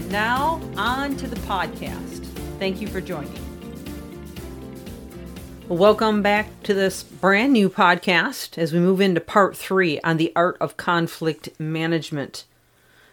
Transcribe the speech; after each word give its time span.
And 0.00 0.10
now, 0.10 0.62
on 0.78 1.14
to 1.18 1.26
the 1.26 1.36
podcast. 1.40 2.24
Thank 2.58 2.80
you 2.80 2.88
for 2.88 3.02
joining. 3.02 3.38
Welcome 5.68 6.22
back 6.22 6.62
to 6.62 6.72
this 6.72 7.02
brand 7.02 7.52
new 7.52 7.68
podcast 7.68 8.56
as 8.56 8.72
we 8.72 8.78
move 8.78 9.02
into 9.02 9.20
part 9.20 9.54
three 9.54 10.00
on 10.00 10.16
the 10.16 10.32
art 10.34 10.56
of 10.58 10.78
conflict 10.78 11.50
management. 11.60 12.44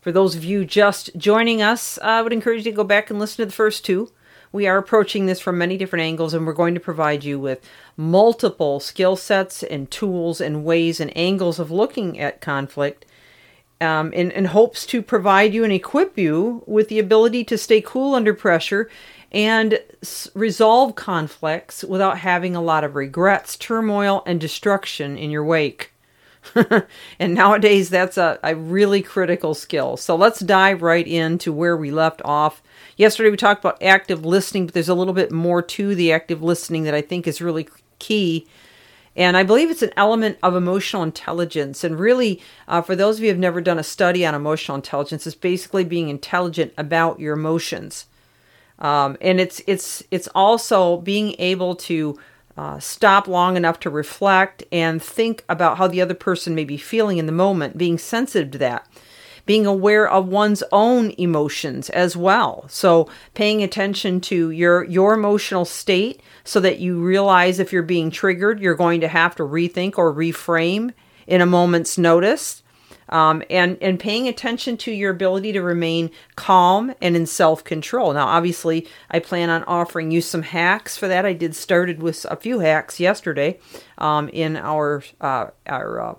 For 0.00 0.10
those 0.10 0.34
of 0.34 0.42
you 0.42 0.64
just 0.64 1.14
joining 1.18 1.60
us, 1.60 1.98
I 1.98 2.22
would 2.22 2.32
encourage 2.32 2.64
you 2.64 2.72
to 2.72 2.76
go 2.76 2.84
back 2.84 3.10
and 3.10 3.18
listen 3.18 3.42
to 3.42 3.46
the 3.46 3.52
first 3.52 3.84
two. 3.84 4.10
We 4.50 4.66
are 4.66 4.78
approaching 4.78 5.26
this 5.26 5.38
from 5.38 5.58
many 5.58 5.76
different 5.76 6.04
angles, 6.04 6.32
and 6.32 6.46
we're 6.46 6.54
going 6.54 6.72
to 6.72 6.80
provide 6.80 7.24
you 7.24 7.38
with 7.38 7.62
multiple 7.94 8.80
skill 8.80 9.16
sets 9.16 9.62
and 9.62 9.90
tools 9.90 10.40
and 10.40 10.64
ways 10.64 10.98
and 10.98 11.14
angles 11.14 11.58
of 11.58 11.70
looking 11.70 12.18
at 12.18 12.40
conflict 12.40 13.04
um, 13.80 14.12
in, 14.12 14.30
in 14.30 14.46
hopes 14.46 14.86
to 14.86 15.02
provide 15.02 15.54
you 15.54 15.64
and 15.64 15.72
equip 15.72 16.18
you 16.18 16.62
with 16.66 16.88
the 16.88 16.98
ability 16.98 17.44
to 17.44 17.58
stay 17.58 17.80
cool 17.80 18.14
under 18.14 18.34
pressure 18.34 18.90
and 19.32 19.80
s- 20.02 20.28
resolve 20.34 20.94
conflicts 20.94 21.84
without 21.84 22.18
having 22.18 22.56
a 22.56 22.62
lot 22.62 22.84
of 22.84 22.96
regrets, 22.96 23.56
turmoil, 23.56 24.22
and 24.26 24.40
destruction 24.40 25.16
in 25.16 25.30
your 25.30 25.44
wake. 25.44 25.92
and 27.18 27.34
nowadays, 27.34 27.90
that's 27.90 28.16
a, 28.16 28.38
a 28.42 28.54
really 28.56 29.02
critical 29.02 29.54
skill. 29.54 29.96
So 29.96 30.16
let's 30.16 30.40
dive 30.40 30.82
right 30.82 31.06
into 31.06 31.52
where 31.52 31.76
we 31.76 31.90
left 31.90 32.22
off 32.24 32.62
Yesterday 33.00 33.30
we 33.30 33.38
talked 33.38 33.64
about 33.64 33.82
active 33.82 34.26
listening, 34.26 34.66
but 34.66 34.74
there's 34.74 34.90
a 34.90 34.94
little 34.94 35.14
bit 35.14 35.32
more 35.32 35.62
to 35.62 35.94
the 35.94 36.12
active 36.12 36.42
listening 36.42 36.82
that 36.84 36.92
I 36.92 37.00
think 37.00 37.26
is 37.26 37.40
really 37.40 37.66
key. 37.98 38.46
And 39.16 39.36
I 39.36 39.42
believe 39.42 39.70
it's 39.70 39.82
an 39.82 39.92
element 39.96 40.38
of 40.42 40.54
emotional 40.54 41.02
intelligence. 41.02 41.82
And 41.82 41.98
really, 41.98 42.40
uh, 42.68 42.80
for 42.82 42.94
those 42.94 43.16
of 43.16 43.22
you 43.22 43.28
who 43.28 43.34
have 43.34 43.40
never 43.40 43.60
done 43.60 43.78
a 43.78 43.82
study 43.82 44.24
on 44.24 44.34
emotional 44.34 44.76
intelligence, 44.76 45.26
it's 45.26 45.36
basically 45.36 45.84
being 45.84 46.08
intelligent 46.08 46.72
about 46.78 47.18
your 47.18 47.34
emotions. 47.34 48.06
Um, 48.78 49.18
and 49.20 49.40
it's 49.40 49.60
it's 49.66 50.02
it's 50.10 50.28
also 50.34 50.98
being 50.98 51.34
able 51.38 51.74
to 51.76 52.18
uh, 52.56 52.78
stop 52.78 53.28
long 53.28 53.56
enough 53.56 53.80
to 53.80 53.90
reflect 53.90 54.62
and 54.72 55.02
think 55.02 55.44
about 55.48 55.76
how 55.76 55.86
the 55.86 56.00
other 56.00 56.14
person 56.14 56.54
may 56.54 56.64
be 56.64 56.76
feeling 56.76 57.18
in 57.18 57.26
the 57.26 57.32
moment, 57.32 57.76
being 57.76 57.98
sensitive 57.98 58.50
to 58.52 58.58
that 58.58 58.86
being 59.50 59.66
aware 59.66 60.08
of 60.08 60.28
one's 60.28 60.62
own 60.70 61.10
emotions 61.18 61.90
as 61.90 62.16
well. 62.16 62.64
So 62.68 63.08
paying 63.34 63.64
attention 63.64 64.20
to 64.20 64.50
your 64.50 64.84
your 64.84 65.12
emotional 65.12 65.64
state 65.64 66.22
so 66.44 66.60
that 66.60 66.78
you 66.78 67.02
realize 67.02 67.58
if 67.58 67.72
you're 67.72 67.82
being 67.82 68.12
triggered, 68.12 68.60
you're 68.60 68.76
going 68.76 69.00
to 69.00 69.08
have 69.08 69.34
to 69.34 69.42
rethink 69.42 69.98
or 69.98 70.14
reframe 70.14 70.92
in 71.26 71.40
a 71.40 71.46
moment's 71.46 71.98
notice. 71.98 72.62
Um, 73.08 73.42
and 73.50 73.76
and 73.82 73.98
paying 73.98 74.28
attention 74.28 74.76
to 74.76 74.92
your 74.92 75.10
ability 75.10 75.50
to 75.54 75.62
remain 75.62 76.12
calm 76.36 76.94
and 77.02 77.16
in 77.16 77.26
self 77.26 77.64
control. 77.64 78.12
Now, 78.12 78.28
obviously, 78.28 78.86
I 79.10 79.18
plan 79.18 79.50
on 79.50 79.64
offering 79.64 80.12
you 80.12 80.20
some 80.20 80.42
hacks 80.42 80.96
for 80.96 81.08
that. 81.08 81.26
I 81.26 81.32
did 81.32 81.56
started 81.56 82.00
with 82.00 82.24
a 82.30 82.36
few 82.36 82.60
hacks 82.60 83.00
yesterday 83.00 83.58
um, 83.98 84.28
in 84.28 84.56
our 84.56 85.02
uh, 85.20 85.48
our 85.66 86.00
uh, 86.00 86.14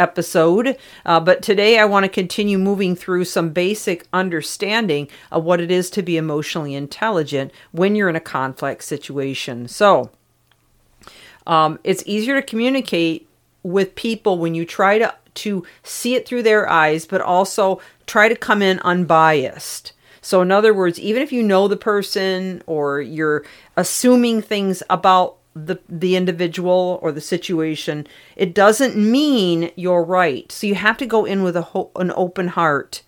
episode. 0.00 0.76
Uh, 1.04 1.20
but 1.20 1.42
today 1.42 1.78
I 1.78 1.84
want 1.84 2.04
to 2.04 2.08
continue 2.08 2.58
moving 2.58 2.96
through 2.96 3.26
some 3.26 3.50
basic 3.50 4.08
understanding 4.12 5.08
of 5.30 5.44
what 5.44 5.60
it 5.60 5.70
is 5.70 5.90
to 5.90 6.02
be 6.02 6.16
emotionally 6.16 6.74
intelligent 6.74 7.52
when 7.72 7.94
you're 7.94 8.08
in 8.08 8.16
a 8.16 8.20
conflict 8.20 8.82
situation. 8.82 9.68
So, 9.68 10.10
um, 11.46 11.78
it's 11.84 12.02
easier 12.06 12.40
to 12.40 12.46
communicate 12.46 13.28
with 13.62 13.94
people 13.94 14.38
when 14.38 14.54
you 14.54 14.64
try 14.64 14.98
to 14.98 15.14
to 15.32 15.64
see 15.82 16.14
it 16.16 16.26
through 16.26 16.42
their 16.42 16.68
eyes, 16.68 17.06
but 17.06 17.20
also 17.20 17.80
try 18.06 18.28
to 18.28 18.34
come 18.34 18.62
in 18.62 18.80
unbiased. 18.80 19.92
So, 20.22 20.42
in 20.42 20.50
other 20.50 20.74
words, 20.74 20.98
even 20.98 21.22
if 21.22 21.32
you 21.32 21.42
know 21.42 21.68
the 21.68 21.76
person 21.76 22.62
or 22.66 23.00
you're 23.00 23.44
assuming 23.76 24.42
things 24.42 24.82
about 24.90 25.36
the 25.54 25.78
the 25.88 26.14
individual 26.16 26.98
or 27.02 27.10
the 27.10 27.20
situation 27.20 28.06
it 28.36 28.54
doesn't 28.54 28.96
mean 28.96 29.70
you're 29.74 30.04
right. 30.04 30.50
So 30.52 30.66
you 30.66 30.76
have 30.76 30.96
to 30.98 31.06
go 31.06 31.24
in 31.24 31.42
with 31.42 31.56
a 31.56 31.62
ho- 31.62 31.90
an 31.96 32.12
open 32.14 32.48
heart 32.48 33.02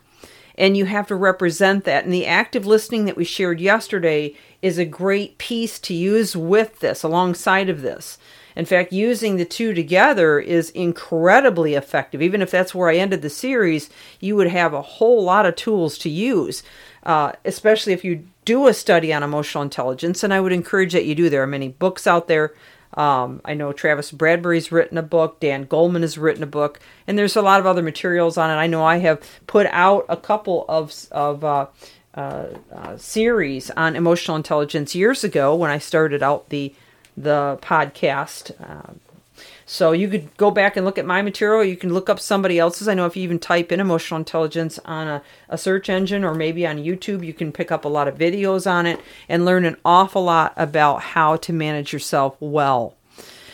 and 0.56 0.76
you 0.76 0.84
have 0.84 1.06
to 1.06 1.14
represent 1.14 1.84
that. 1.84 2.04
And 2.04 2.12
the 2.12 2.26
active 2.26 2.66
listening 2.66 3.04
that 3.06 3.16
we 3.16 3.24
shared 3.24 3.60
yesterday 3.60 4.34
is 4.60 4.78
a 4.78 4.84
great 4.84 5.38
piece 5.38 5.78
to 5.80 5.94
use 5.94 6.36
with 6.36 6.80
this 6.80 7.02
alongside 7.02 7.68
of 7.68 7.82
this 7.82 8.18
in 8.56 8.64
fact 8.64 8.92
using 8.92 9.36
the 9.36 9.44
two 9.44 9.74
together 9.74 10.38
is 10.38 10.70
incredibly 10.70 11.74
effective 11.74 12.22
even 12.22 12.42
if 12.42 12.50
that's 12.50 12.74
where 12.74 12.88
i 12.88 12.96
ended 12.96 13.22
the 13.22 13.30
series 13.30 13.90
you 14.20 14.36
would 14.36 14.48
have 14.48 14.72
a 14.72 14.82
whole 14.82 15.22
lot 15.22 15.46
of 15.46 15.56
tools 15.56 15.98
to 15.98 16.08
use 16.08 16.62
uh, 17.04 17.32
especially 17.44 17.92
if 17.92 18.04
you 18.04 18.24
do 18.44 18.66
a 18.66 18.74
study 18.74 19.12
on 19.12 19.22
emotional 19.22 19.62
intelligence, 19.62 20.22
and 20.22 20.32
I 20.32 20.40
would 20.40 20.52
encourage 20.52 20.92
that 20.92 21.04
you 21.04 21.14
do. 21.14 21.28
There 21.28 21.42
are 21.42 21.48
many 21.48 21.68
books 21.68 22.06
out 22.06 22.28
there. 22.28 22.54
Um, 22.94 23.40
I 23.44 23.54
know 23.54 23.72
Travis 23.72 24.12
Bradberry's 24.12 24.70
written 24.70 24.98
a 24.98 25.02
book, 25.02 25.40
Dan 25.40 25.66
Goleman 25.66 26.02
has 26.02 26.18
written 26.18 26.42
a 26.42 26.46
book, 26.46 26.78
and 27.06 27.18
there's 27.18 27.36
a 27.36 27.42
lot 27.42 27.58
of 27.58 27.66
other 27.66 27.82
materials 27.82 28.36
on 28.36 28.50
it. 28.50 28.54
I 28.54 28.66
know 28.66 28.84
I 28.84 28.98
have 28.98 29.22
put 29.46 29.66
out 29.70 30.04
a 30.08 30.16
couple 30.16 30.66
of 30.68 30.94
of 31.10 31.42
uh, 31.42 31.66
uh, 32.14 32.46
uh, 32.70 32.96
series 32.98 33.70
on 33.70 33.96
emotional 33.96 34.36
intelligence 34.36 34.94
years 34.94 35.24
ago 35.24 35.54
when 35.54 35.70
I 35.70 35.78
started 35.78 36.22
out 36.22 36.50
the 36.50 36.74
the 37.16 37.58
podcast. 37.62 38.52
Uh, 38.60 38.94
so 39.64 39.92
you 39.92 40.08
could 40.08 40.36
go 40.36 40.50
back 40.50 40.76
and 40.76 40.84
look 40.84 40.98
at 40.98 41.06
my 41.06 41.22
material. 41.22 41.64
You 41.64 41.76
can 41.76 41.94
look 41.94 42.10
up 42.10 42.20
somebody 42.20 42.58
else's. 42.58 42.88
I 42.88 42.94
know 42.94 43.06
if 43.06 43.16
you 43.16 43.22
even 43.22 43.38
type 43.38 43.72
in 43.72 43.80
emotional 43.80 44.18
intelligence 44.18 44.78
on 44.84 45.08
a, 45.08 45.22
a 45.48 45.56
search 45.56 45.88
engine 45.88 46.24
or 46.24 46.34
maybe 46.34 46.66
on 46.66 46.76
YouTube, 46.76 47.24
you 47.24 47.32
can 47.32 47.52
pick 47.52 47.72
up 47.72 47.84
a 47.84 47.88
lot 47.88 48.08
of 48.08 48.18
videos 48.18 48.70
on 48.70 48.86
it 48.86 49.00
and 49.28 49.44
learn 49.44 49.64
an 49.64 49.76
awful 49.84 50.24
lot 50.24 50.52
about 50.56 51.02
how 51.02 51.36
to 51.36 51.52
manage 51.52 51.92
yourself 51.92 52.36
well. 52.40 52.96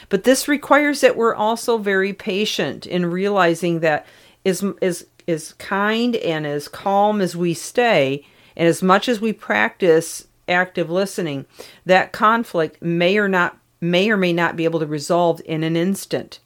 But 0.08 0.24
this 0.24 0.48
requires 0.48 1.02
that 1.02 1.16
we're 1.16 1.34
also 1.34 1.78
very 1.78 2.12
patient 2.12 2.86
in 2.86 3.06
realizing 3.06 3.80
that 3.80 4.06
as, 4.44 4.64
as, 4.80 5.06
as 5.26 5.52
kind 5.54 6.16
and 6.16 6.46
as 6.46 6.66
calm 6.66 7.20
as 7.20 7.36
we 7.36 7.52
stay, 7.54 8.24
and 8.56 8.66
as 8.66 8.82
much 8.82 9.08
as 9.08 9.20
we 9.20 9.32
practice 9.32 10.26
active 10.48 10.90
listening, 10.90 11.46
that 11.86 12.12
conflict 12.12 12.82
may 12.82 13.18
or 13.18 13.28
not 13.28 13.58
may 13.80 14.10
or 14.10 14.16
may 14.16 14.32
not 14.32 14.56
be 14.56 14.64
able 14.64 14.80
to 14.80 14.86
resolve 14.86 15.40
in 15.44 15.62
an 15.62 15.76
instant. 15.76 16.40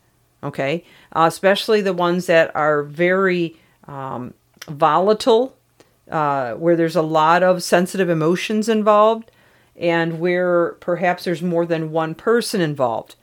Okay, 0.45 0.85
uh, 1.15 1.27
especially 1.29 1.81
the 1.81 1.93
ones 1.93 2.27
that 2.27 2.55
are 2.57 2.83
very 2.83 3.57
um, 3.87 4.35
volatile, 4.69 5.57
uh, 6.11 6.55
where 6.55 6.77
there's 6.77 6.97
a 6.97 7.03
lot 7.03 7.43
of 7.43 7.63
sensitive 7.63 8.11
emotions 8.11 8.69
involved, 8.69 9.31
and 9.77 10.19
where 10.19 10.73
perhaps 10.81 11.25
there's 11.25 11.43
more 11.43 11.65
than 11.65 11.93
one 11.93 12.15
person 12.15 12.61
involved. 12.61 13.15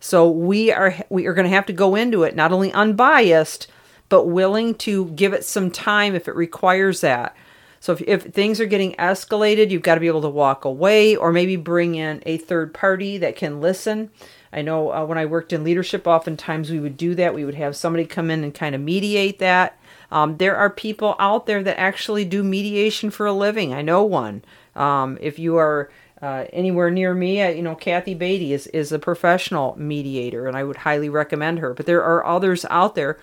So 0.00 0.30
we 0.30 0.72
are 0.72 0.94
we 1.10 1.26
are 1.26 1.34
going 1.34 1.48
to 1.48 1.54
have 1.54 1.66
to 1.66 1.72
go 1.72 1.94
into 1.94 2.22
it 2.22 2.34
not 2.34 2.52
only 2.52 2.72
unbiased, 2.72 3.66
but 4.08 4.26
willing 4.26 4.74
to 4.76 5.06
give 5.10 5.32
it 5.32 5.44
some 5.44 5.70
time 5.70 6.14
if 6.14 6.28
it 6.28 6.34
requires 6.34 7.00
that. 7.02 7.36
So 7.80 7.92
if, 7.92 8.02
if 8.02 8.22
things 8.34 8.60
are 8.60 8.66
getting 8.66 8.92
escalated, 8.94 9.70
you've 9.70 9.82
got 9.82 9.94
to 9.94 10.00
be 10.00 10.06
able 10.06 10.20
to 10.22 10.28
walk 10.28 10.66
away 10.66 11.16
or 11.16 11.32
maybe 11.32 11.56
bring 11.56 11.94
in 11.94 12.22
a 12.26 12.36
third 12.36 12.74
party 12.74 13.16
that 13.18 13.36
can 13.36 13.60
listen. 13.60 14.10
I 14.52 14.62
know 14.62 14.92
uh, 14.92 15.04
when 15.06 15.16
I 15.16 15.24
worked 15.26 15.52
in 15.52 15.64
leadership, 15.64 16.06
oftentimes 16.06 16.70
we 16.70 16.78
would 16.78 16.96
do 16.96 17.14
that. 17.14 17.34
We 17.34 17.44
would 17.44 17.54
have 17.54 17.74
somebody 17.74 18.04
come 18.04 18.30
in 18.30 18.44
and 18.44 18.54
kind 18.54 18.74
of 18.74 18.80
mediate 18.80 19.38
that. 19.38 19.78
Um, 20.10 20.36
there 20.36 20.56
are 20.56 20.68
people 20.68 21.16
out 21.18 21.46
there 21.46 21.62
that 21.62 21.80
actually 21.80 22.24
do 22.24 22.42
mediation 22.42 23.10
for 23.10 23.26
a 23.26 23.32
living. 23.32 23.72
I 23.72 23.80
know 23.80 24.02
one. 24.02 24.42
Um, 24.76 25.18
if 25.20 25.38
you 25.38 25.56
are 25.56 25.90
uh, 26.20 26.44
anywhere 26.52 26.90
near 26.90 27.14
me, 27.14 27.42
you 27.56 27.62
know, 27.62 27.74
Kathy 27.74 28.12
Beatty 28.12 28.52
is, 28.52 28.66
is 28.68 28.92
a 28.92 28.98
professional 28.98 29.74
mediator, 29.78 30.46
and 30.46 30.56
I 30.56 30.64
would 30.64 30.76
highly 30.76 31.08
recommend 31.08 31.60
her. 31.60 31.72
But 31.72 31.86
there 31.86 32.04
are 32.04 32.26
others 32.26 32.66
out 32.68 32.94
there 32.94 33.18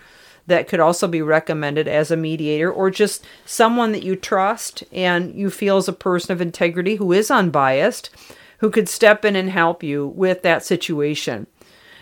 that 0.47 0.67
could 0.67 0.79
also 0.79 1.07
be 1.07 1.21
recommended 1.21 1.87
as 1.87 2.09
a 2.09 2.17
mediator 2.17 2.71
or 2.71 2.89
just 2.89 3.25
someone 3.45 3.91
that 3.91 4.03
you 4.03 4.15
trust 4.15 4.83
and 4.91 5.35
you 5.35 5.49
feel 5.49 5.77
is 5.77 5.87
a 5.87 5.93
person 5.93 6.31
of 6.31 6.41
integrity 6.41 6.95
who 6.95 7.11
is 7.11 7.29
unbiased 7.29 8.09
who 8.59 8.71
could 8.71 8.89
step 8.89 9.23
in 9.23 9.35
and 9.35 9.51
help 9.51 9.83
you 9.83 10.07
with 10.07 10.41
that 10.41 10.65
situation. 10.65 11.47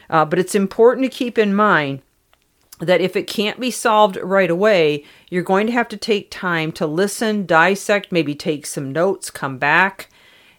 Uh, 0.10 0.24
but 0.24 0.40
it's 0.40 0.56
important 0.56 1.04
to 1.04 1.18
keep 1.18 1.38
in 1.38 1.54
mind 1.54 2.02
that 2.80 3.02
if 3.02 3.16
it 3.16 3.28
can't 3.28 3.60
be 3.60 3.72
solved 3.72 4.18
right 4.18 4.50
away, 4.50 5.04
You're 5.30 5.44
going 5.44 5.68
to 5.68 5.74
have 5.74 5.88
to 5.90 5.98
take 5.98 6.30
time 6.30 6.72
to 6.74 6.86
listen, 6.86 7.46
dissect, 7.46 8.12
maybe 8.12 8.36
take 8.36 8.66
some 8.66 8.92
notes, 8.92 9.32
come 9.32 9.58
back 9.58 10.10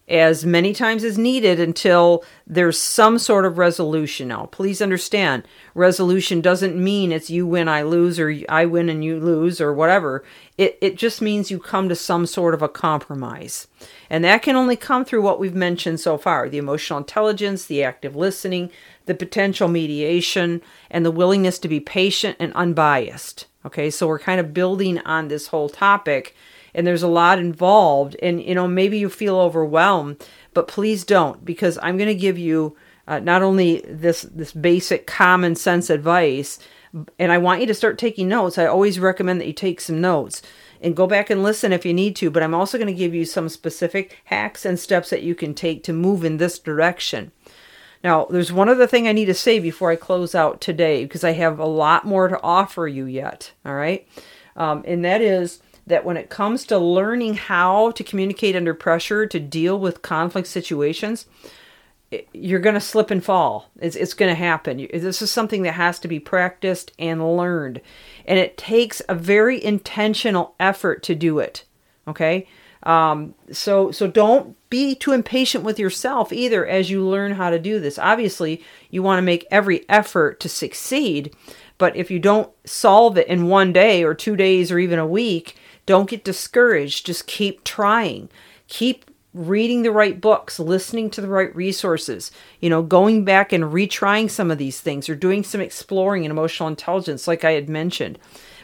as 0.08 0.44
many 0.44 0.72
times 0.72 1.02
as 1.02 1.18
needed 1.18 1.58
until 1.58 2.24
there's 2.46 2.78
some 2.78 3.18
sort 3.18 3.44
of 3.44 3.58
resolution. 3.58 4.28
Now, 4.28 4.46
please 4.46 4.80
understand, 4.80 5.46
resolution 5.74 6.40
doesn't 6.40 6.76
mean 6.76 7.10
it's 7.10 7.28
you 7.28 7.46
win, 7.46 7.68
I 7.68 7.82
lose, 7.82 8.20
or 8.20 8.32
I 8.48 8.66
win 8.66 8.88
and 8.88 9.04
you 9.04 9.18
lose, 9.18 9.60
or 9.60 9.72
whatever. 9.72 10.24
It, 10.56 10.78
it 10.80 10.96
just 10.96 11.20
means 11.20 11.50
you 11.50 11.58
come 11.58 11.88
to 11.88 11.96
some 11.96 12.26
sort 12.26 12.54
of 12.54 12.62
a 12.62 12.68
compromise. 12.68 13.66
And 14.08 14.22
that 14.24 14.42
can 14.42 14.54
only 14.54 14.76
come 14.76 15.04
through 15.04 15.22
what 15.22 15.40
we've 15.40 15.54
mentioned 15.54 15.98
so 15.98 16.16
far 16.16 16.48
the 16.48 16.58
emotional 16.58 16.98
intelligence, 16.98 17.64
the 17.64 17.82
active 17.82 18.14
listening, 18.14 18.70
the 19.06 19.14
potential 19.14 19.66
mediation, 19.66 20.62
and 20.88 21.04
the 21.04 21.10
willingness 21.10 21.58
to 21.58 21.68
be 21.68 21.80
patient 21.80 22.36
and 22.38 22.52
unbiased. 22.52 23.46
Okay, 23.64 23.90
so 23.90 24.06
we're 24.06 24.20
kind 24.20 24.38
of 24.38 24.54
building 24.54 24.98
on 25.00 25.26
this 25.26 25.48
whole 25.48 25.68
topic 25.68 26.36
and 26.76 26.86
there's 26.86 27.02
a 27.02 27.08
lot 27.08 27.40
involved 27.40 28.14
and 28.22 28.40
you 28.40 28.54
know 28.54 28.68
maybe 28.68 28.98
you 28.98 29.08
feel 29.08 29.38
overwhelmed 29.38 30.22
but 30.54 30.68
please 30.68 31.04
don't 31.04 31.44
because 31.44 31.78
i'm 31.82 31.96
going 31.96 32.06
to 32.06 32.14
give 32.14 32.38
you 32.38 32.76
uh, 33.08 33.18
not 33.18 33.42
only 33.42 33.80
this 33.88 34.22
this 34.22 34.52
basic 34.52 35.06
common 35.06 35.56
sense 35.56 35.90
advice 35.90 36.60
and 37.18 37.32
i 37.32 37.38
want 37.38 37.60
you 37.60 37.66
to 37.66 37.74
start 37.74 37.98
taking 37.98 38.28
notes. 38.28 38.58
I 38.58 38.66
always 38.66 39.00
recommend 39.00 39.40
that 39.40 39.46
you 39.46 39.52
take 39.52 39.80
some 39.80 40.00
notes 40.00 40.42
and 40.80 40.94
go 40.94 41.06
back 41.06 41.30
and 41.30 41.42
listen 41.42 41.72
if 41.72 41.86
you 41.86 41.94
need 41.94 42.14
to 42.16 42.30
but 42.30 42.42
i'm 42.42 42.54
also 42.54 42.78
going 42.78 42.86
to 42.86 42.94
give 42.94 43.14
you 43.14 43.24
some 43.24 43.48
specific 43.48 44.18
hacks 44.26 44.64
and 44.64 44.78
steps 44.78 45.10
that 45.10 45.22
you 45.22 45.34
can 45.34 45.54
take 45.54 45.82
to 45.84 45.92
move 45.92 46.24
in 46.24 46.36
this 46.36 46.58
direction. 46.58 47.32
Now 48.04 48.26
there's 48.26 48.52
one 48.52 48.68
other 48.68 48.86
thing 48.86 49.08
i 49.08 49.12
need 49.12 49.24
to 49.26 49.34
say 49.34 49.58
before 49.58 49.90
i 49.90 49.96
close 49.96 50.34
out 50.34 50.60
today 50.60 51.04
because 51.04 51.24
i 51.24 51.32
have 51.32 51.58
a 51.58 51.66
lot 51.66 52.04
more 52.04 52.28
to 52.28 52.42
offer 52.42 52.86
you 52.86 53.06
yet 53.06 53.52
all 53.64 53.74
right? 53.74 54.06
Um, 54.56 54.84
and 54.86 55.04
that 55.04 55.20
is 55.20 55.60
that 55.86 56.04
when 56.04 56.16
it 56.16 56.30
comes 56.30 56.64
to 56.66 56.78
learning 56.78 57.34
how 57.34 57.92
to 57.92 58.04
communicate 58.04 58.56
under 58.56 58.74
pressure 58.74 59.26
to 59.26 59.38
deal 59.38 59.78
with 59.78 60.02
conflict 60.02 60.48
situations, 60.48 61.26
you're 62.32 62.60
going 62.60 62.74
to 62.74 62.80
slip 62.80 63.10
and 63.10 63.24
fall. 63.24 63.70
It's, 63.80 63.96
it's 63.96 64.14
going 64.14 64.30
to 64.30 64.34
happen. 64.34 64.88
This 64.92 65.22
is 65.22 65.30
something 65.30 65.62
that 65.62 65.72
has 65.72 65.98
to 66.00 66.08
be 66.08 66.20
practiced 66.20 66.92
and 66.98 67.36
learned. 67.36 67.80
And 68.24 68.38
it 68.38 68.56
takes 68.56 69.02
a 69.08 69.14
very 69.14 69.62
intentional 69.62 70.54
effort 70.60 71.02
to 71.04 71.14
do 71.14 71.38
it. 71.38 71.64
Okay? 72.06 72.46
Um, 72.82 73.34
so 73.50 73.90
so 73.90 74.06
don't 74.06 74.56
be 74.70 74.94
too 74.94 75.12
impatient 75.12 75.64
with 75.64 75.78
yourself 75.78 76.32
either 76.32 76.64
as 76.64 76.88
you 76.88 77.04
learn 77.04 77.32
how 77.32 77.50
to 77.50 77.58
do 77.58 77.80
this. 77.80 77.98
Obviously, 77.98 78.62
you 78.90 79.02
want 79.02 79.18
to 79.18 79.22
make 79.22 79.44
every 79.50 79.84
effort 79.88 80.38
to 80.40 80.48
succeed, 80.48 81.34
but 81.78 81.96
if 81.96 82.12
you 82.12 82.20
don't 82.20 82.50
solve 82.64 83.18
it 83.18 83.26
in 83.26 83.48
one 83.48 83.72
day 83.72 84.04
or 84.04 84.14
two 84.14 84.36
days 84.36 84.70
or 84.70 84.78
even 84.78 85.00
a 85.00 85.06
week, 85.06 85.56
don't 85.86 86.10
get 86.10 86.24
discouraged. 86.24 87.06
Just 87.06 87.26
keep 87.26 87.64
trying. 87.64 88.28
Keep 88.68 89.10
reading 89.36 89.82
the 89.82 89.92
right 89.92 90.20
books, 90.20 90.58
listening 90.58 91.10
to 91.10 91.20
the 91.20 91.28
right 91.28 91.54
resources, 91.54 92.30
you 92.60 92.70
know, 92.70 92.82
going 92.82 93.24
back 93.24 93.52
and 93.52 93.64
retrying 93.64 94.30
some 94.30 94.50
of 94.50 94.58
these 94.58 94.80
things 94.80 95.08
or 95.08 95.14
doing 95.14 95.44
some 95.44 95.60
exploring 95.60 96.24
in 96.24 96.30
emotional 96.30 96.68
intelligence, 96.68 97.28
like 97.28 97.44
I 97.44 97.52
had 97.52 97.68
mentioned. 97.68 98.18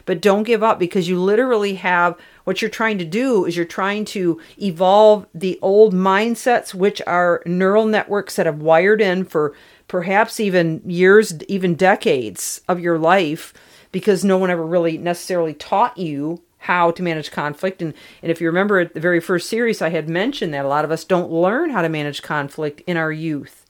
But 0.05 0.21
don't 0.21 0.43
give 0.43 0.63
up 0.63 0.79
because 0.79 1.07
you 1.07 1.21
literally 1.21 1.75
have 1.75 2.17
what 2.43 2.61
you're 2.61 2.69
trying 2.69 2.97
to 2.97 3.05
do 3.05 3.45
is 3.45 3.55
you're 3.55 3.65
trying 3.65 4.03
to 4.05 4.41
evolve 4.61 5.27
the 5.33 5.57
old 5.61 5.93
mindsets, 5.93 6.73
which 6.73 7.01
are 7.07 7.41
neural 7.45 7.85
networks 7.85 8.35
that 8.35 8.45
have 8.45 8.61
wired 8.61 8.99
in 8.99 9.23
for 9.23 9.53
perhaps 9.87 10.39
even 10.39 10.81
years, 10.85 11.41
even 11.43 11.75
decades 11.75 12.61
of 12.67 12.79
your 12.79 12.97
life 12.97 13.53
because 13.93 14.25
no 14.25 14.37
one 14.37 14.49
ever 14.49 14.65
really 14.65 14.97
necessarily 14.97 15.53
taught 15.53 15.97
you 15.97 16.41
how 16.63 16.91
to 16.91 17.03
manage 17.03 17.29
conflict. 17.29 17.81
And, 17.81 17.93
and 18.21 18.31
if 18.31 18.39
you 18.39 18.47
remember 18.47 18.79
at 18.79 18.93
the 18.93 19.01
very 19.01 19.19
first 19.19 19.49
series, 19.49 19.81
I 19.81 19.89
had 19.89 20.07
mentioned 20.07 20.53
that 20.53 20.63
a 20.63 20.69
lot 20.69 20.85
of 20.85 20.91
us 20.91 21.03
don't 21.03 21.29
learn 21.29 21.71
how 21.71 21.81
to 21.81 21.89
manage 21.89 22.21
conflict 22.21 22.81
in 22.87 22.95
our 22.95 23.11
youth. 23.11 23.65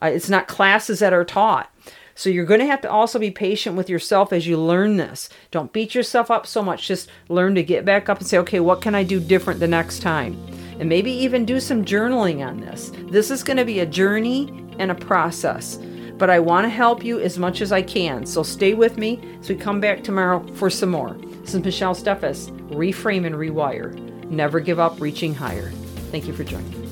Uh, 0.00 0.06
it's 0.06 0.28
not 0.28 0.46
classes 0.46 1.00
that 1.00 1.12
are 1.12 1.24
taught. 1.24 1.72
So 2.14 2.30
you're 2.30 2.46
going 2.46 2.60
to 2.60 2.66
have 2.66 2.80
to 2.82 2.90
also 2.90 3.18
be 3.18 3.32
patient 3.32 3.76
with 3.76 3.90
yourself 3.90 4.32
as 4.32 4.46
you 4.46 4.56
learn 4.58 4.96
this. 4.96 5.28
Don't 5.50 5.72
beat 5.72 5.92
yourself 5.94 6.30
up 6.30 6.46
so 6.46 6.62
much. 6.62 6.86
Just 6.86 7.10
learn 7.28 7.56
to 7.56 7.64
get 7.64 7.84
back 7.84 8.08
up 8.08 8.18
and 8.18 8.26
say, 8.26 8.38
okay, 8.38 8.60
what 8.60 8.80
can 8.80 8.94
I 8.94 9.02
do 9.02 9.18
different 9.18 9.58
the 9.58 9.66
next 9.66 9.98
time? 9.98 10.34
And 10.78 10.88
maybe 10.88 11.10
even 11.10 11.44
do 11.44 11.58
some 11.58 11.84
journaling 11.84 12.46
on 12.46 12.60
this. 12.60 12.92
This 13.08 13.32
is 13.32 13.42
going 13.42 13.56
to 13.56 13.64
be 13.64 13.80
a 13.80 13.86
journey 13.86 14.48
and 14.78 14.92
a 14.92 14.94
process. 14.94 15.78
But 16.16 16.30
I 16.30 16.38
want 16.38 16.64
to 16.64 16.70
help 16.70 17.04
you 17.04 17.18
as 17.18 17.38
much 17.38 17.60
as 17.60 17.72
I 17.72 17.82
can. 17.82 18.24
So 18.24 18.44
stay 18.44 18.72
with 18.72 18.96
me 18.98 19.20
as 19.40 19.48
we 19.48 19.56
come 19.56 19.80
back 19.80 20.04
tomorrow 20.04 20.46
for 20.54 20.70
some 20.70 20.90
more. 20.90 21.16
This 21.46 21.54
is 21.54 21.62
Michelle 21.62 21.94
Steffes. 21.94 22.50
Reframe 22.70 23.24
and 23.24 23.36
rewire. 23.36 23.94
Never 24.28 24.58
give 24.58 24.80
up 24.80 25.00
reaching 25.00 25.32
higher. 25.32 25.70
Thank 26.10 26.26
you 26.26 26.32
for 26.32 26.42
joining. 26.42 26.85